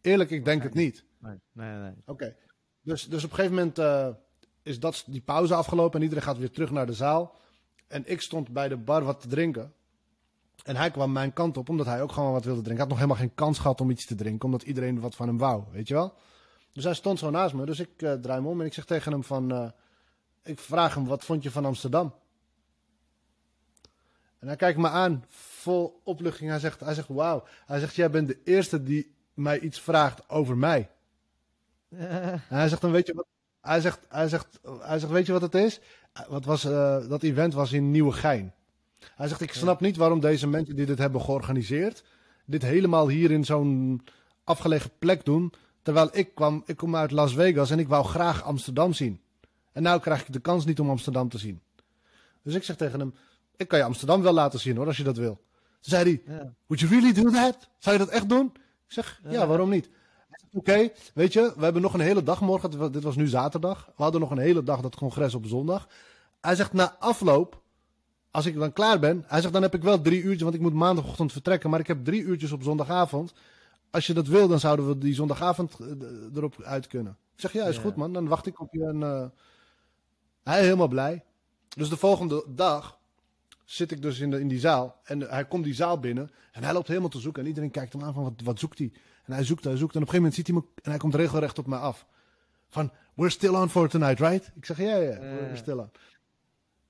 [0.00, 1.04] Eerlijk, ik denk het niet.
[1.18, 1.92] Nee, nee, nee.
[2.06, 2.36] Oké.
[2.82, 4.08] Dus, dus op een gegeven moment eh,
[4.62, 7.38] is dat, die pauze afgelopen en iedereen gaat weer terug naar de zaal.
[7.90, 9.72] En ik stond bij de bar wat te drinken.
[10.64, 12.86] En hij kwam mijn kant op, omdat hij ook gewoon wat wilde drinken.
[12.86, 15.28] Hij had nog helemaal geen kans gehad om iets te drinken, omdat iedereen wat van
[15.28, 16.14] hem wou, weet je wel.
[16.72, 18.84] Dus hij stond zo naast me, dus ik eh, draai me om en ik zeg
[18.84, 19.52] tegen hem van...
[19.52, 19.68] eh,
[20.42, 22.14] ik vraag hem, wat vond je van Amsterdam?
[24.38, 26.50] En hij kijkt me aan, vol opluchting.
[26.50, 27.44] Hij zegt, hij zegt wauw.
[27.66, 30.90] Hij zegt, jij bent de eerste die mij iets vraagt over mij.
[32.48, 33.26] En hij zegt dan, weet je wat?
[33.60, 35.80] Hij zegt, hij zegt, hij zegt weet je wat het is?
[36.28, 38.54] Wat was, eh, dat event was in Nieuwegein.
[39.14, 42.04] Hij zegt, ik snap niet waarom deze mensen die dit hebben georganiseerd,
[42.44, 44.00] dit helemaal hier in zo'n
[44.44, 45.52] afgelegen plek doen.
[45.82, 49.20] Terwijl ik kwam, ik kom uit Las Vegas en ik wou graag Amsterdam zien.
[49.72, 51.60] En nou krijg ik de kans niet om Amsterdam te zien.
[52.42, 53.14] Dus ik zeg tegen hem,
[53.56, 55.34] ik kan je Amsterdam wel laten zien hoor, als je dat wil.
[55.80, 56.54] Toen zei hij, Ja.
[56.66, 57.68] Would you really do that?
[57.78, 58.52] Zou je dat echt doen?
[58.86, 59.46] Ik zeg, ja, Ja.
[59.46, 59.88] waarom niet?
[60.52, 62.92] Oké, weet je, we hebben nog een hele dag morgen.
[62.92, 63.86] dit was- nu zaterdag.
[63.96, 65.88] We hadden nog een hele dag dat congres op zondag.
[66.40, 67.60] Hij zegt, na afloop,
[68.30, 69.24] als ik dan klaar ben...
[69.26, 71.70] Hij zegt, dan heb ik wel drie uurtjes, want ik moet maandagochtend vertrekken.
[71.70, 73.32] Maar ik heb drie uurtjes op zondagavond.
[73.90, 75.86] Als je dat wil, dan zouden we die zondagavond eh,
[76.36, 77.16] erop uit kunnen.
[77.34, 77.82] Ik zeg, ja, is Ja.
[77.82, 78.12] goed man.
[78.12, 79.02] Dan wacht ik op je en...
[79.02, 79.24] eh,
[80.42, 81.24] hij helemaal blij.
[81.68, 82.98] Dus de volgende dag
[83.72, 85.00] zit ik dus in, de, in die zaal.
[85.04, 86.30] En hij komt die zaal binnen.
[86.52, 87.42] En hij loopt helemaal te zoeken.
[87.42, 88.92] En iedereen kijkt hem aan van, wat, wat zoekt hij?
[89.24, 89.94] En hij zoekt, hij zoekt.
[89.94, 90.82] En op een gegeven moment ziet hij me...
[90.82, 92.06] En hij komt regelrecht op mij af.
[92.68, 94.52] Van, we're still on for tonight, right?
[94.54, 95.90] Ik zeg, ja, ja, we're still on.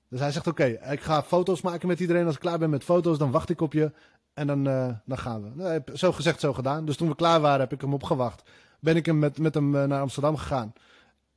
[0.09, 2.25] Dus hij zegt, oké, ik ga foto's maken met iedereen.
[2.25, 3.91] Als ik klaar ben met foto's, dan wacht ik op je.
[4.33, 5.49] En dan, uh, dan gaan we.
[5.53, 6.85] Nou, zo gezegd, zo gedaan.
[6.85, 8.49] Dus toen we klaar waren, heb ik hem opgewacht.
[8.79, 10.73] Ben ik hem met, met hem uh, naar Amsterdam gegaan.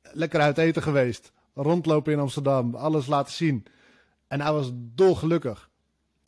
[0.01, 1.31] Lekker uit eten geweest.
[1.53, 2.75] Rondlopen in Amsterdam.
[2.75, 3.65] Alles laten zien.
[4.27, 5.69] En hij was dolgelukkig.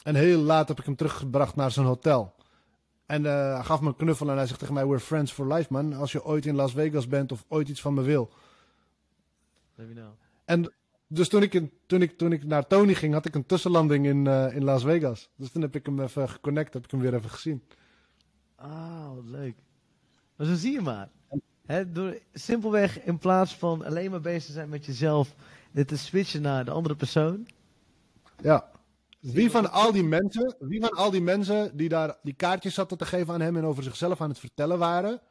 [0.03, 2.35] En heel laat heb ik hem teruggebracht naar zijn hotel.
[3.05, 5.53] En uh, hij gaf me een knuffel en hij zegt tegen mij: We're friends for
[5.53, 5.93] life, man.
[5.93, 8.31] Als je ooit in Las Vegas bent of ooit iets van me wil.
[9.75, 10.11] Let me know.
[10.45, 10.73] En
[11.07, 14.05] dus toen ik, in, toen, ik, toen ik naar Tony ging, had ik een tussenlanding
[14.05, 15.29] in, uh, in Las Vegas.
[15.35, 17.63] Dus toen heb ik hem even geconnect, heb ik hem weer even gezien.
[18.55, 19.55] Ah, wat leuk.
[20.35, 21.09] Maar zo zie je maar.
[21.65, 25.35] He, door simpelweg in plaats van alleen maar bezig te zijn met jezelf,
[25.71, 27.47] dit te switchen naar de andere persoon.
[28.37, 28.71] Ja.
[29.19, 32.97] Wie van al die mensen, wie van al die mensen die daar die kaartjes zaten
[32.97, 35.21] te geven aan hem en over zichzelf aan het vertellen waren,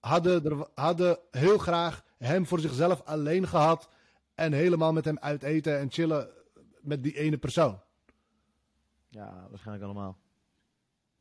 [0.00, 3.88] hadden, er, hadden heel graag hem voor zichzelf alleen gehad
[4.34, 6.28] en helemaal met hem uit eten en chillen
[6.80, 7.80] met die ene persoon.
[9.08, 10.18] Ja, waarschijnlijk allemaal.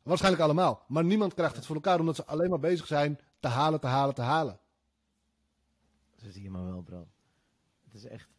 [0.03, 0.83] Waarschijnlijk allemaal.
[0.87, 3.87] Maar niemand krijgt het voor elkaar omdat ze alleen maar bezig zijn te halen, te
[3.87, 4.59] halen, te halen.
[6.15, 7.07] Zo zie je maar wel, bro.
[7.83, 8.29] Het is echt.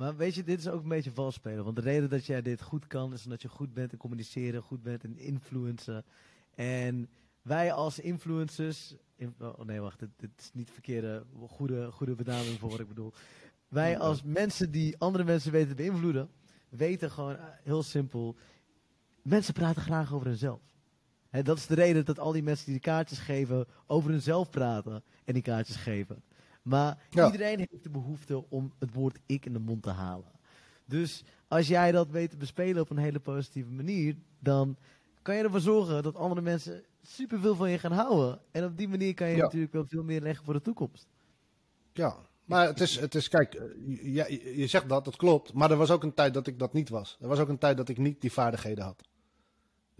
[0.00, 1.64] Maar weet je, dit is ook een beetje vals spelen.
[1.64, 4.62] Want de reden dat jij dit goed kan, is omdat je goed bent in communiceren,
[4.62, 6.04] goed bent in influencen.
[6.54, 7.08] En
[7.42, 8.94] wij als influencers.
[9.38, 12.88] oh nee, wacht, dit, dit is niet de verkeerde, goede, goede benaming voor wat ik
[12.88, 13.12] bedoel.
[13.68, 16.30] Wij als mensen die andere mensen weten te beïnvloeden,
[16.68, 18.36] weten gewoon heel simpel.
[19.22, 20.60] Mensen praten graag over hunzelf.
[21.28, 24.50] He, dat is de reden dat al die mensen die de kaartjes geven over hunzelf
[24.50, 26.22] praten en die kaartjes geven.
[26.62, 27.26] Maar ja.
[27.26, 30.32] iedereen heeft de behoefte om het woord ik in de mond te halen.
[30.84, 34.76] Dus als jij dat weet te bespelen op een hele positieve manier, dan
[35.22, 38.40] kan je ervoor zorgen dat andere mensen superveel van je gaan houden.
[38.50, 39.42] En op die manier kan je ja.
[39.42, 41.08] natuurlijk wel veel meer leggen voor de toekomst.
[41.92, 43.52] Ja, maar het is, het is kijk,
[44.02, 45.52] je, je zegt dat, dat klopt.
[45.52, 47.18] Maar er was ook een tijd dat ik dat niet was.
[47.20, 49.08] Er was ook een tijd dat ik niet die vaardigheden had.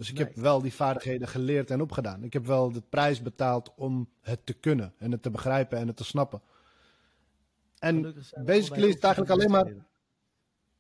[0.01, 0.25] Dus ik nee.
[0.25, 2.25] heb wel die vaardigheden geleerd en opgedaan.
[2.25, 5.87] Ik heb wel de prijs betaald om het te kunnen en het te begrijpen en
[5.87, 6.43] het te snappen.
[7.79, 8.03] En
[8.45, 9.73] basically is het eigenlijk alleen maar.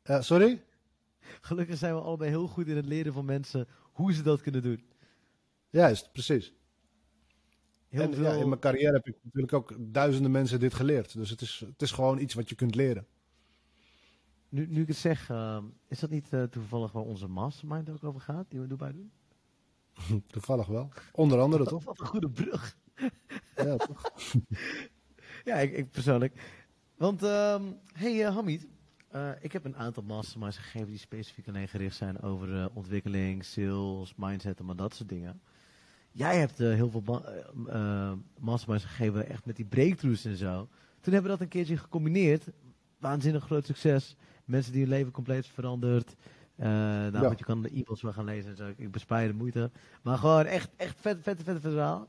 [0.04, 0.64] Uh, sorry?
[1.40, 4.62] Gelukkig zijn we allebei heel goed in het leren van mensen hoe ze dat kunnen
[4.62, 4.84] doen.
[5.70, 6.52] Juist, precies.
[7.88, 8.24] Heel en, veel...
[8.24, 11.14] ja, in mijn carrière heb ik natuurlijk ook duizenden mensen dit geleerd.
[11.14, 13.06] Dus het is, het is gewoon iets wat je kunt leren.
[14.50, 15.58] Nu, nu ik het zeg, uh,
[15.88, 19.12] is dat niet uh, toevallig waar onze mastermind ook over gaat, die we Dubai doen?
[20.26, 20.88] toevallig wel.
[21.12, 21.84] Onder andere, toch?
[21.84, 22.76] Wat een goede brug.
[23.56, 24.12] ja, toch?
[25.44, 26.60] ja, ik, ik, persoonlijk.
[26.96, 28.68] Want, um, hey uh, Hamid,
[29.40, 34.58] ik heb een aantal masterminds gegeven die specifiek alleen gericht zijn over ontwikkeling, sales, mindset
[34.58, 35.40] en maar dat soort dingen.
[36.10, 37.22] Jij hebt heel veel
[38.38, 40.68] masterminds gegeven echt met die breakthroughs en zo.
[41.00, 42.48] Toen hebben we dat een keertje gecombineerd.
[42.98, 44.16] Waanzinnig groot succes
[44.50, 46.16] mensen die hun leven compleet veranderd.
[46.60, 47.32] Uh, nou, ja.
[47.36, 48.72] je kan de e-books wel gaan lezen en zo.
[48.76, 49.70] Ik bespaar de moeite.
[50.02, 52.08] Maar gewoon echt, echt vet, vet, vet, vet verhaal.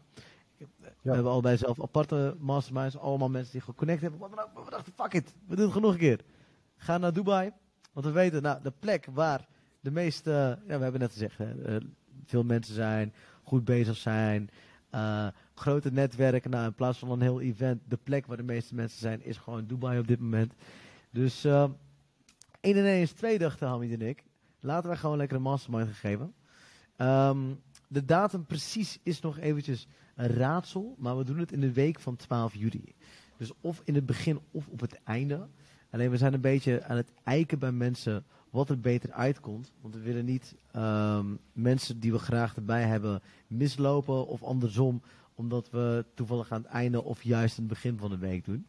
[0.58, 0.66] Ja.
[1.02, 2.98] We hebben allebei zelf aparte masterminds.
[2.98, 4.20] Allemaal mensen die geconnect hebben.
[4.20, 5.34] Maar we dachten, fuck it.
[5.48, 6.20] We doen het genoeg een keer.
[6.78, 7.52] Ga naar Dubai.
[7.94, 9.48] Want we weten, nou, de plek waar
[9.80, 10.60] de meeste...
[10.68, 11.88] ja, we hebben net gezegd, hè, uh,
[12.26, 13.14] veel mensen zijn.
[13.44, 14.50] Goed bezig zijn.
[14.96, 16.52] Uh, grote netwerken.
[16.52, 17.82] Nou, in plaats van een heel event.
[17.88, 20.54] De plek waar de meeste mensen zijn is gewoon Dubai op dit moment.
[21.12, 21.48] Dus...
[22.62, 24.24] 1 en 1 is 2, dachten Hamid en ik.
[24.60, 26.34] Laten wij gewoon lekker een mastermind gegeven.
[26.98, 31.72] Um, de datum precies is nog eventjes een raadsel, maar we doen het in de
[31.72, 32.96] week van 12 juli.
[33.38, 35.48] Dus of in het begin of op het einde.
[35.90, 39.72] Alleen we zijn een beetje aan het eiken bij mensen wat er beter uitkomt.
[39.82, 45.02] Want we willen niet um, mensen die we graag erbij hebben mislopen of andersom.
[45.36, 48.66] Omdat we toevallig aan het einde of juist in het begin van de week doen.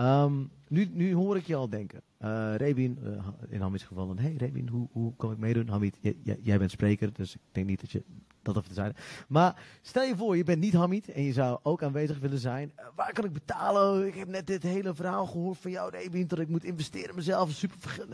[0.00, 2.02] Um, nu, nu hoor ik je al denken.
[2.22, 5.68] Uh, Rebin, uh, in Hamid's geval, dan, hey Rebin, hoe, hoe kan ik meedoen?
[5.68, 5.98] Hamid,
[6.42, 8.02] jij bent spreker, dus ik denk niet dat je
[8.42, 8.96] dat hoeft te zijn.
[9.28, 12.72] Maar stel je voor, je bent niet Hamid en je zou ook aanwezig willen zijn.
[12.78, 14.06] Uh, waar kan ik betalen?
[14.06, 17.14] Ik heb net dit hele verhaal gehoord van jou, Rebin, dat ik moet investeren in
[17.14, 17.50] mezelf.
[17.50, 18.06] Super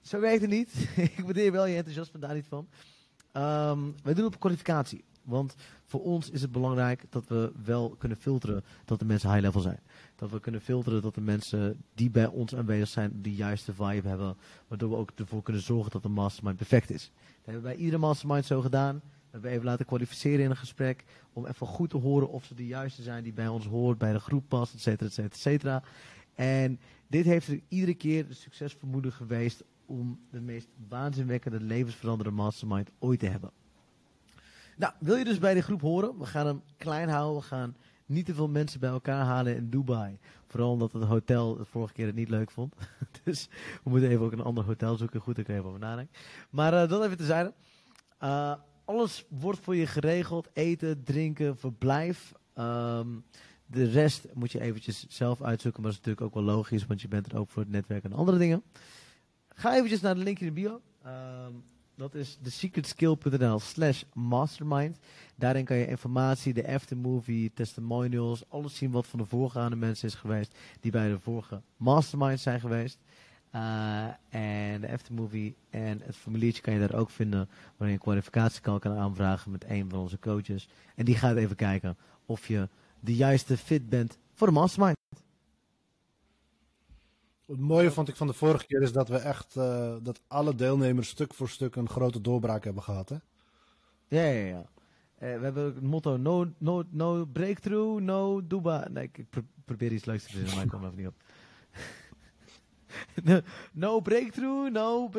[0.00, 0.72] Zo werkt het niet.
[1.16, 2.68] ik waardeer wel je enthousiasme daar niet van.
[3.32, 5.04] Um, wij doen op kwalificatie.
[5.22, 5.54] Want
[5.84, 9.60] voor ons is het belangrijk dat we wel kunnen filteren dat de mensen high level
[9.60, 9.80] zijn.
[10.16, 14.08] Dat we kunnen filteren dat de mensen die bij ons aanwezig zijn, de juiste vibe
[14.08, 14.36] hebben.
[14.68, 17.10] Waardoor we ook ervoor kunnen zorgen dat de mastermind perfect is.
[17.14, 18.94] Dat hebben wij bij iedere mastermind zo gedaan.
[19.04, 21.04] We hebben even laten kwalificeren in een gesprek.
[21.32, 24.12] Om even goed te horen of ze de juiste zijn die bij ons hoort, bij
[24.12, 25.82] de groep past, et cetera, et cetera, et cetera.
[26.34, 32.90] En dit heeft er iedere keer een succesvermoeden geweest om de meest waanzinwekkende levensveranderende mastermind
[32.98, 33.50] ooit te hebben.
[34.80, 36.18] Nou, wil je dus bij de groep horen?
[36.18, 37.40] We gaan hem klein houden.
[37.40, 40.18] We gaan niet te veel mensen bij elkaar halen in Dubai.
[40.46, 42.74] Vooral omdat het hotel het vorige keer het niet leuk vond.
[43.24, 43.48] dus
[43.84, 45.20] we moeten even ook een ander hotel zoeken.
[45.20, 46.14] Goed, ik even over nadenken.
[46.50, 47.52] Maar uh, dat even te zijn.
[48.22, 50.48] Uh, alles wordt voor je geregeld.
[50.52, 52.32] Eten, drinken, verblijf.
[52.54, 53.24] Um,
[53.66, 55.82] de rest moet je eventjes zelf uitzoeken.
[55.82, 56.86] Maar dat is natuurlijk ook wel logisch.
[56.86, 58.62] Want je bent er ook voor het netwerk en andere dingen.
[59.48, 60.80] Ga eventjes naar de link in de bio.
[61.06, 61.64] Um,
[62.00, 64.98] dat is thesecretskill.nl slash mastermind.
[65.36, 70.14] Daarin kan je informatie, de aftermovie, testimonials, alles zien wat van de voorgaande mensen is
[70.14, 72.98] geweest die bij de vorige mastermind zijn geweest.
[73.54, 78.60] Uh, en de aftermovie en het formuliertje kan je daar ook vinden waarin je kwalificatie
[78.60, 80.68] kan, kan aanvragen met een van onze coaches.
[80.94, 82.68] En die gaat even kijken of je
[83.00, 84.99] de juiste fit bent voor de mastermind.
[87.50, 90.54] Het mooie vond ik van de vorige keer is dat we echt uh, dat alle
[90.54, 93.08] deelnemers stuk voor stuk een grote doorbraak hebben gehad.
[93.08, 93.16] Hè?
[94.08, 94.58] Ja, ja, ja.
[94.58, 98.88] Uh, we hebben het motto no, no, no breakthrough, no Dubai.
[98.90, 101.14] Nee, ik, pro probeer iets leuks te vinden, maar ik kom er even niet op.
[103.28, 103.40] no,
[103.72, 105.10] no, breakthrough, no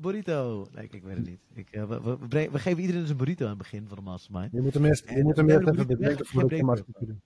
[0.00, 0.66] burrito.
[0.74, 1.40] Nee, ik, ik weet het niet.
[1.52, 4.02] Ik, uh, we, we, we, geven iedereen dus een burrito aan het begin van de
[4.02, 4.52] mastermind.
[4.52, 7.20] Je moet hem eerst, je moet hem eerst even bedenken voor de mastermind.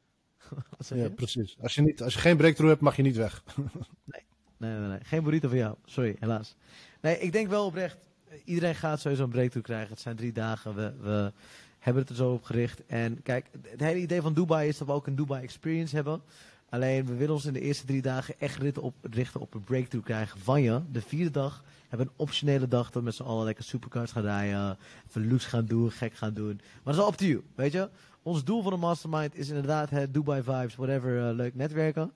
[0.95, 1.57] ja, precies.
[1.61, 3.43] Als je, niet, als je geen breakthrough hebt, mag je niet weg.
[4.05, 4.23] nee.
[4.57, 5.77] Nee, nee, nee, geen burrito voor jou.
[5.85, 6.57] Sorry, helaas.
[7.01, 7.97] Nee, ik denk wel oprecht,
[8.45, 9.91] iedereen gaat sowieso een breakthrough krijgen.
[9.91, 11.33] Het zijn drie dagen, we, we
[11.79, 12.87] hebben het er zo op gericht.
[12.87, 16.23] En kijk, het hele idee van Dubai is dat we ook een Dubai experience hebben.
[16.69, 19.65] Alleen, we willen ons in de eerste drie dagen echt richten op, richten op een
[19.65, 20.81] breakthrough krijgen van je.
[20.93, 24.13] De vierde dag hebben we een optionele dag dat we met z'n allen lekker supercars
[24.13, 24.79] gaan rijden.
[25.09, 26.55] Even luxe gaan doen, gek gaan doen.
[26.57, 27.89] Maar dat is al op to you, weet je.
[28.25, 32.13] Ons doel van de mastermind is inderdaad het Dubai vibes, whatever, uh, leuk netwerken.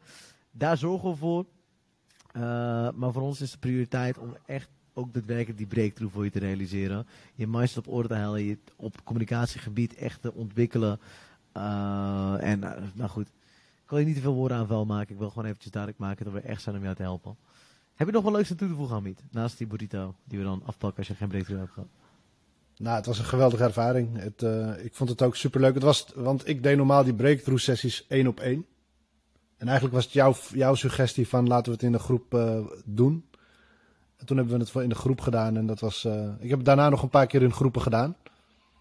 [0.50, 1.44] Daar zorgen we voor.
[2.36, 2.42] Uh,
[2.94, 6.38] maar voor ons is de prioriteit om echt ook daadwerkelijk die breakthrough voor je te
[6.38, 7.06] realiseren.
[7.34, 11.00] Je mindset op orde te halen, je op communicatiegebied echt te ontwikkelen.
[11.56, 12.58] Uh, en
[12.94, 13.28] nou goed,
[13.84, 15.12] ik wil je niet te veel woorden aan vuil maken.
[15.12, 17.36] Ik wil gewoon eventjes duidelijk maken dat we echt zijn om jou te helpen.
[17.94, 19.22] Heb je nog wel leuks aan toe te voegen, Hamid?
[19.30, 21.88] Naast die burrito die we dan afpakken als je geen breakthrough hebt gehad.
[22.78, 24.18] Nou, het was een geweldige ervaring.
[24.18, 25.74] Het, uh, ik vond het ook superleuk.
[25.74, 28.66] Het was, want ik deed normaal die breakthrough sessies één op één.
[29.56, 32.66] En eigenlijk was het jouw, jouw suggestie van laten we het in de groep uh,
[32.84, 33.28] doen.
[34.16, 35.56] En toen hebben we het in de groep gedaan.
[35.56, 36.04] En dat was.
[36.04, 38.16] Uh, ik heb daarna nog een paar keer in groepen gedaan.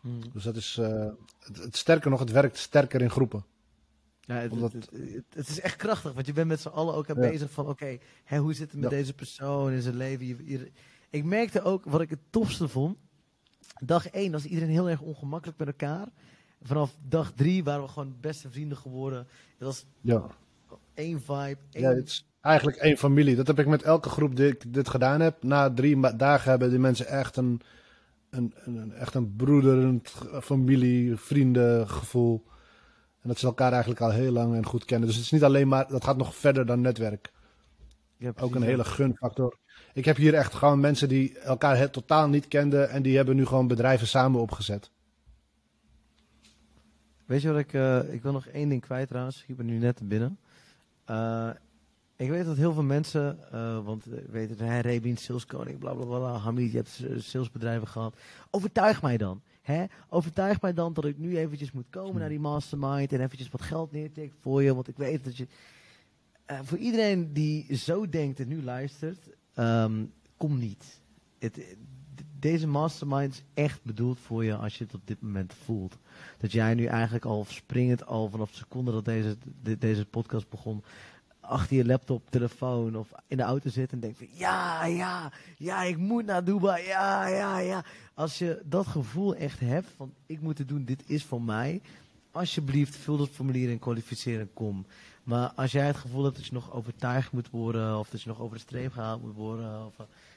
[0.01, 0.19] Hmm.
[0.33, 0.79] Dus dat is.
[1.39, 3.45] Het, het, sterker nog, het werkt sterker in groepen.
[4.21, 4.73] Ja, het, Omdat...
[4.73, 4.89] het,
[5.33, 7.13] het, is echt krachtig, want je bent met z'n allen ook ja.
[7.13, 8.97] bezig van, oké, okay, hoe zit het met ja.
[8.97, 10.25] deze persoon in zijn leven?
[10.25, 10.71] Je, je,
[11.09, 12.97] ik merkte ook, wat ik het tofste vond,
[13.79, 16.07] dag 1 was iedereen heel erg ongemakkelijk met elkaar.
[16.61, 19.27] Vanaf dag 3 waren we gewoon beste vrienden geworden.
[19.57, 20.27] Het was ja.
[20.93, 21.57] één vibe.
[21.71, 21.83] Één...
[21.83, 23.35] Ja, het is eigenlijk één familie.
[23.35, 25.43] Dat heb ik met elke groep die ik dit gedaan heb.
[25.43, 27.61] Na drie dagen hebben die mensen echt een,
[28.29, 30.01] een, een, echt een broeder, een
[30.41, 32.43] familie, vrienden gevoel.
[33.21, 35.07] En dat ze elkaar eigenlijk al heel lang en goed kennen.
[35.07, 37.31] Dus het is niet alleen maar, dat gaat nog verder dan netwerk.
[38.17, 39.57] Ja, ook een hele gunfactor.
[39.97, 43.35] Ik heb hier echt gewoon mensen die elkaar het totaal niet kenden en die hebben
[43.35, 44.91] nu gewoon bedrijven samen opgezet.
[47.25, 49.77] Weet je wat ik, uh, ik wil nog één ding kwijt trouwens, ik ben nu
[49.77, 50.39] net binnen.
[51.09, 51.49] Uh,
[52.15, 56.05] ik weet dat heel veel mensen, uh, want weet het, hij Rebin, saleskoning, bla bla
[56.05, 58.17] bla, Hamid, je hebt salesbedrijven gehad.
[58.51, 59.41] Overtuig mij dan.
[59.61, 59.85] Hè?
[60.09, 63.61] Overtuig mij dan dat ik nu eventjes moet komen naar die mastermind en eventjes wat
[63.61, 65.47] geld neertik voor je, want ik weet dat je...
[66.45, 71.01] voor iedereen die zo denkt en nu luistert, um, kom niet.
[71.39, 71.75] Het,
[72.39, 75.97] deze mastermind is echt bedoeld voor je als je het op dit moment voelt.
[76.37, 80.49] Dat jij nu eigenlijk al springend al vanaf de seconde dat deze, de, deze podcast
[80.49, 80.83] begon,
[81.39, 85.83] achter je laptop, telefoon of in de auto zit en denkt van ja, ja, ja,
[85.83, 87.83] ik moet naar Dubai, ja, ja, ja.
[88.13, 91.81] Als je dat gevoel echt hebt van ik moet het doen, dit is voor mij,
[92.31, 94.85] alsjeblieft vul dat formulier en kwalificeer en kom.
[95.27, 98.29] Maar als jij het gevoel hebt dat je nog overtuigd moet worden, of dat je
[98.29, 99.95] nog over de streep gehaald moet worden, of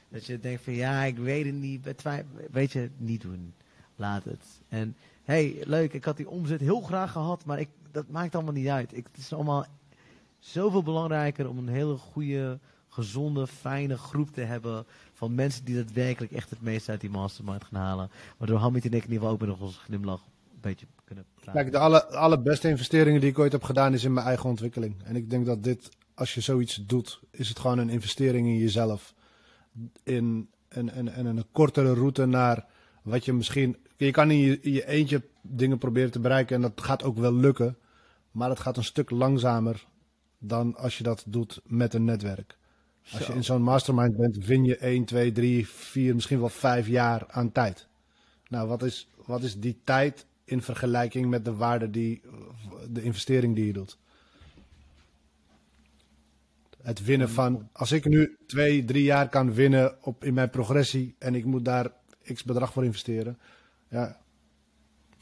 [0.09, 2.03] dat je denkt van ja, ik weet het niet,
[2.51, 3.53] weet je, niet doen.
[3.95, 4.43] Laat het.
[4.67, 8.53] En hey, leuk, ik had die omzet heel graag gehad, maar ik, dat maakt allemaal
[8.53, 8.97] niet uit.
[8.97, 9.65] Ik, het is allemaal
[10.39, 12.59] zoveel belangrijker om een hele goede,
[12.89, 17.63] gezonde, fijne groep te hebben van mensen die daadwerkelijk echt het meeste uit die mastermind
[17.63, 18.11] gaan halen.
[18.37, 20.21] Waardoor Hamid en ik in ieder geval ook met nog onze glimlach
[20.61, 21.53] beetje kunnen praten.
[21.53, 25.03] Kijk, de alle, allerbeste investeringen die ik ooit heb gedaan is in mijn eigen ontwikkeling.
[25.03, 28.57] En ik denk dat dit, als je zoiets doet, is het gewoon een investering in
[28.57, 29.13] jezelf.
[30.03, 32.65] In een, een, een, een kortere route naar
[33.01, 33.77] wat je misschien...
[33.95, 37.17] Je kan in je, in je eentje dingen proberen te bereiken en dat gaat ook
[37.17, 37.77] wel lukken.
[38.31, 39.87] Maar het gaat een stuk langzamer
[40.37, 42.57] dan als je dat doet met een netwerk.
[43.11, 46.87] Als je in zo'n mastermind bent, win je 1, 2, 3, 4, misschien wel 5
[46.87, 47.87] jaar aan tijd.
[48.47, 52.21] Nou, wat is, wat is die tijd in vergelijking met de waarde die,
[52.89, 53.97] de investering die je doet?
[56.81, 61.15] Het winnen van, als ik nu twee, drie jaar kan winnen op, in mijn progressie
[61.19, 61.91] en ik moet daar
[62.33, 63.37] x bedrag voor investeren,
[63.89, 64.19] ja.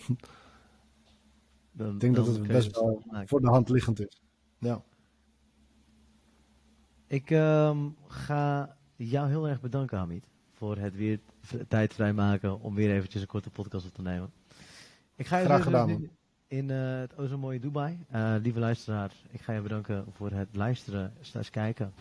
[1.72, 4.22] Dan, Ik denk dat het best wel voor de hand liggend is.
[4.58, 4.84] Ja.
[7.08, 11.20] Ik ehm, ga jou heel erg bedanken, Hamid, voor het weer
[11.68, 14.32] tijd vrijmaken om weer eventjes een korte podcast op te nemen.
[15.20, 16.10] Ik ga je Graag gedaan,
[16.48, 18.00] in eh, het o zo mooie Dubai.
[18.10, 21.94] Eh, lieve luisteraar, ik ga je bedanken voor het luisteren, slash kijken.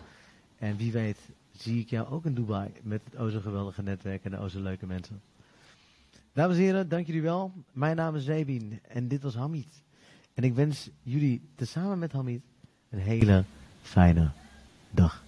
[0.58, 1.18] En wie weet
[1.50, 4.48] zie ik jou ook in Dubai met het o zo geweldige netwerk en de o
[4.48, 5.20] zo leuke mensen.
[6.32, 7.52] Dames en heren, dank jullie wel.
[7.72, 9.82] Mijn naam is Zebin en dit was Hamid.
[10.34, 12.42] En ik wens jullie tezamen met Hamid
[12.90, 13.44] een hele
[13.82, 14.30] fijne
[14.90, 15.27] dag.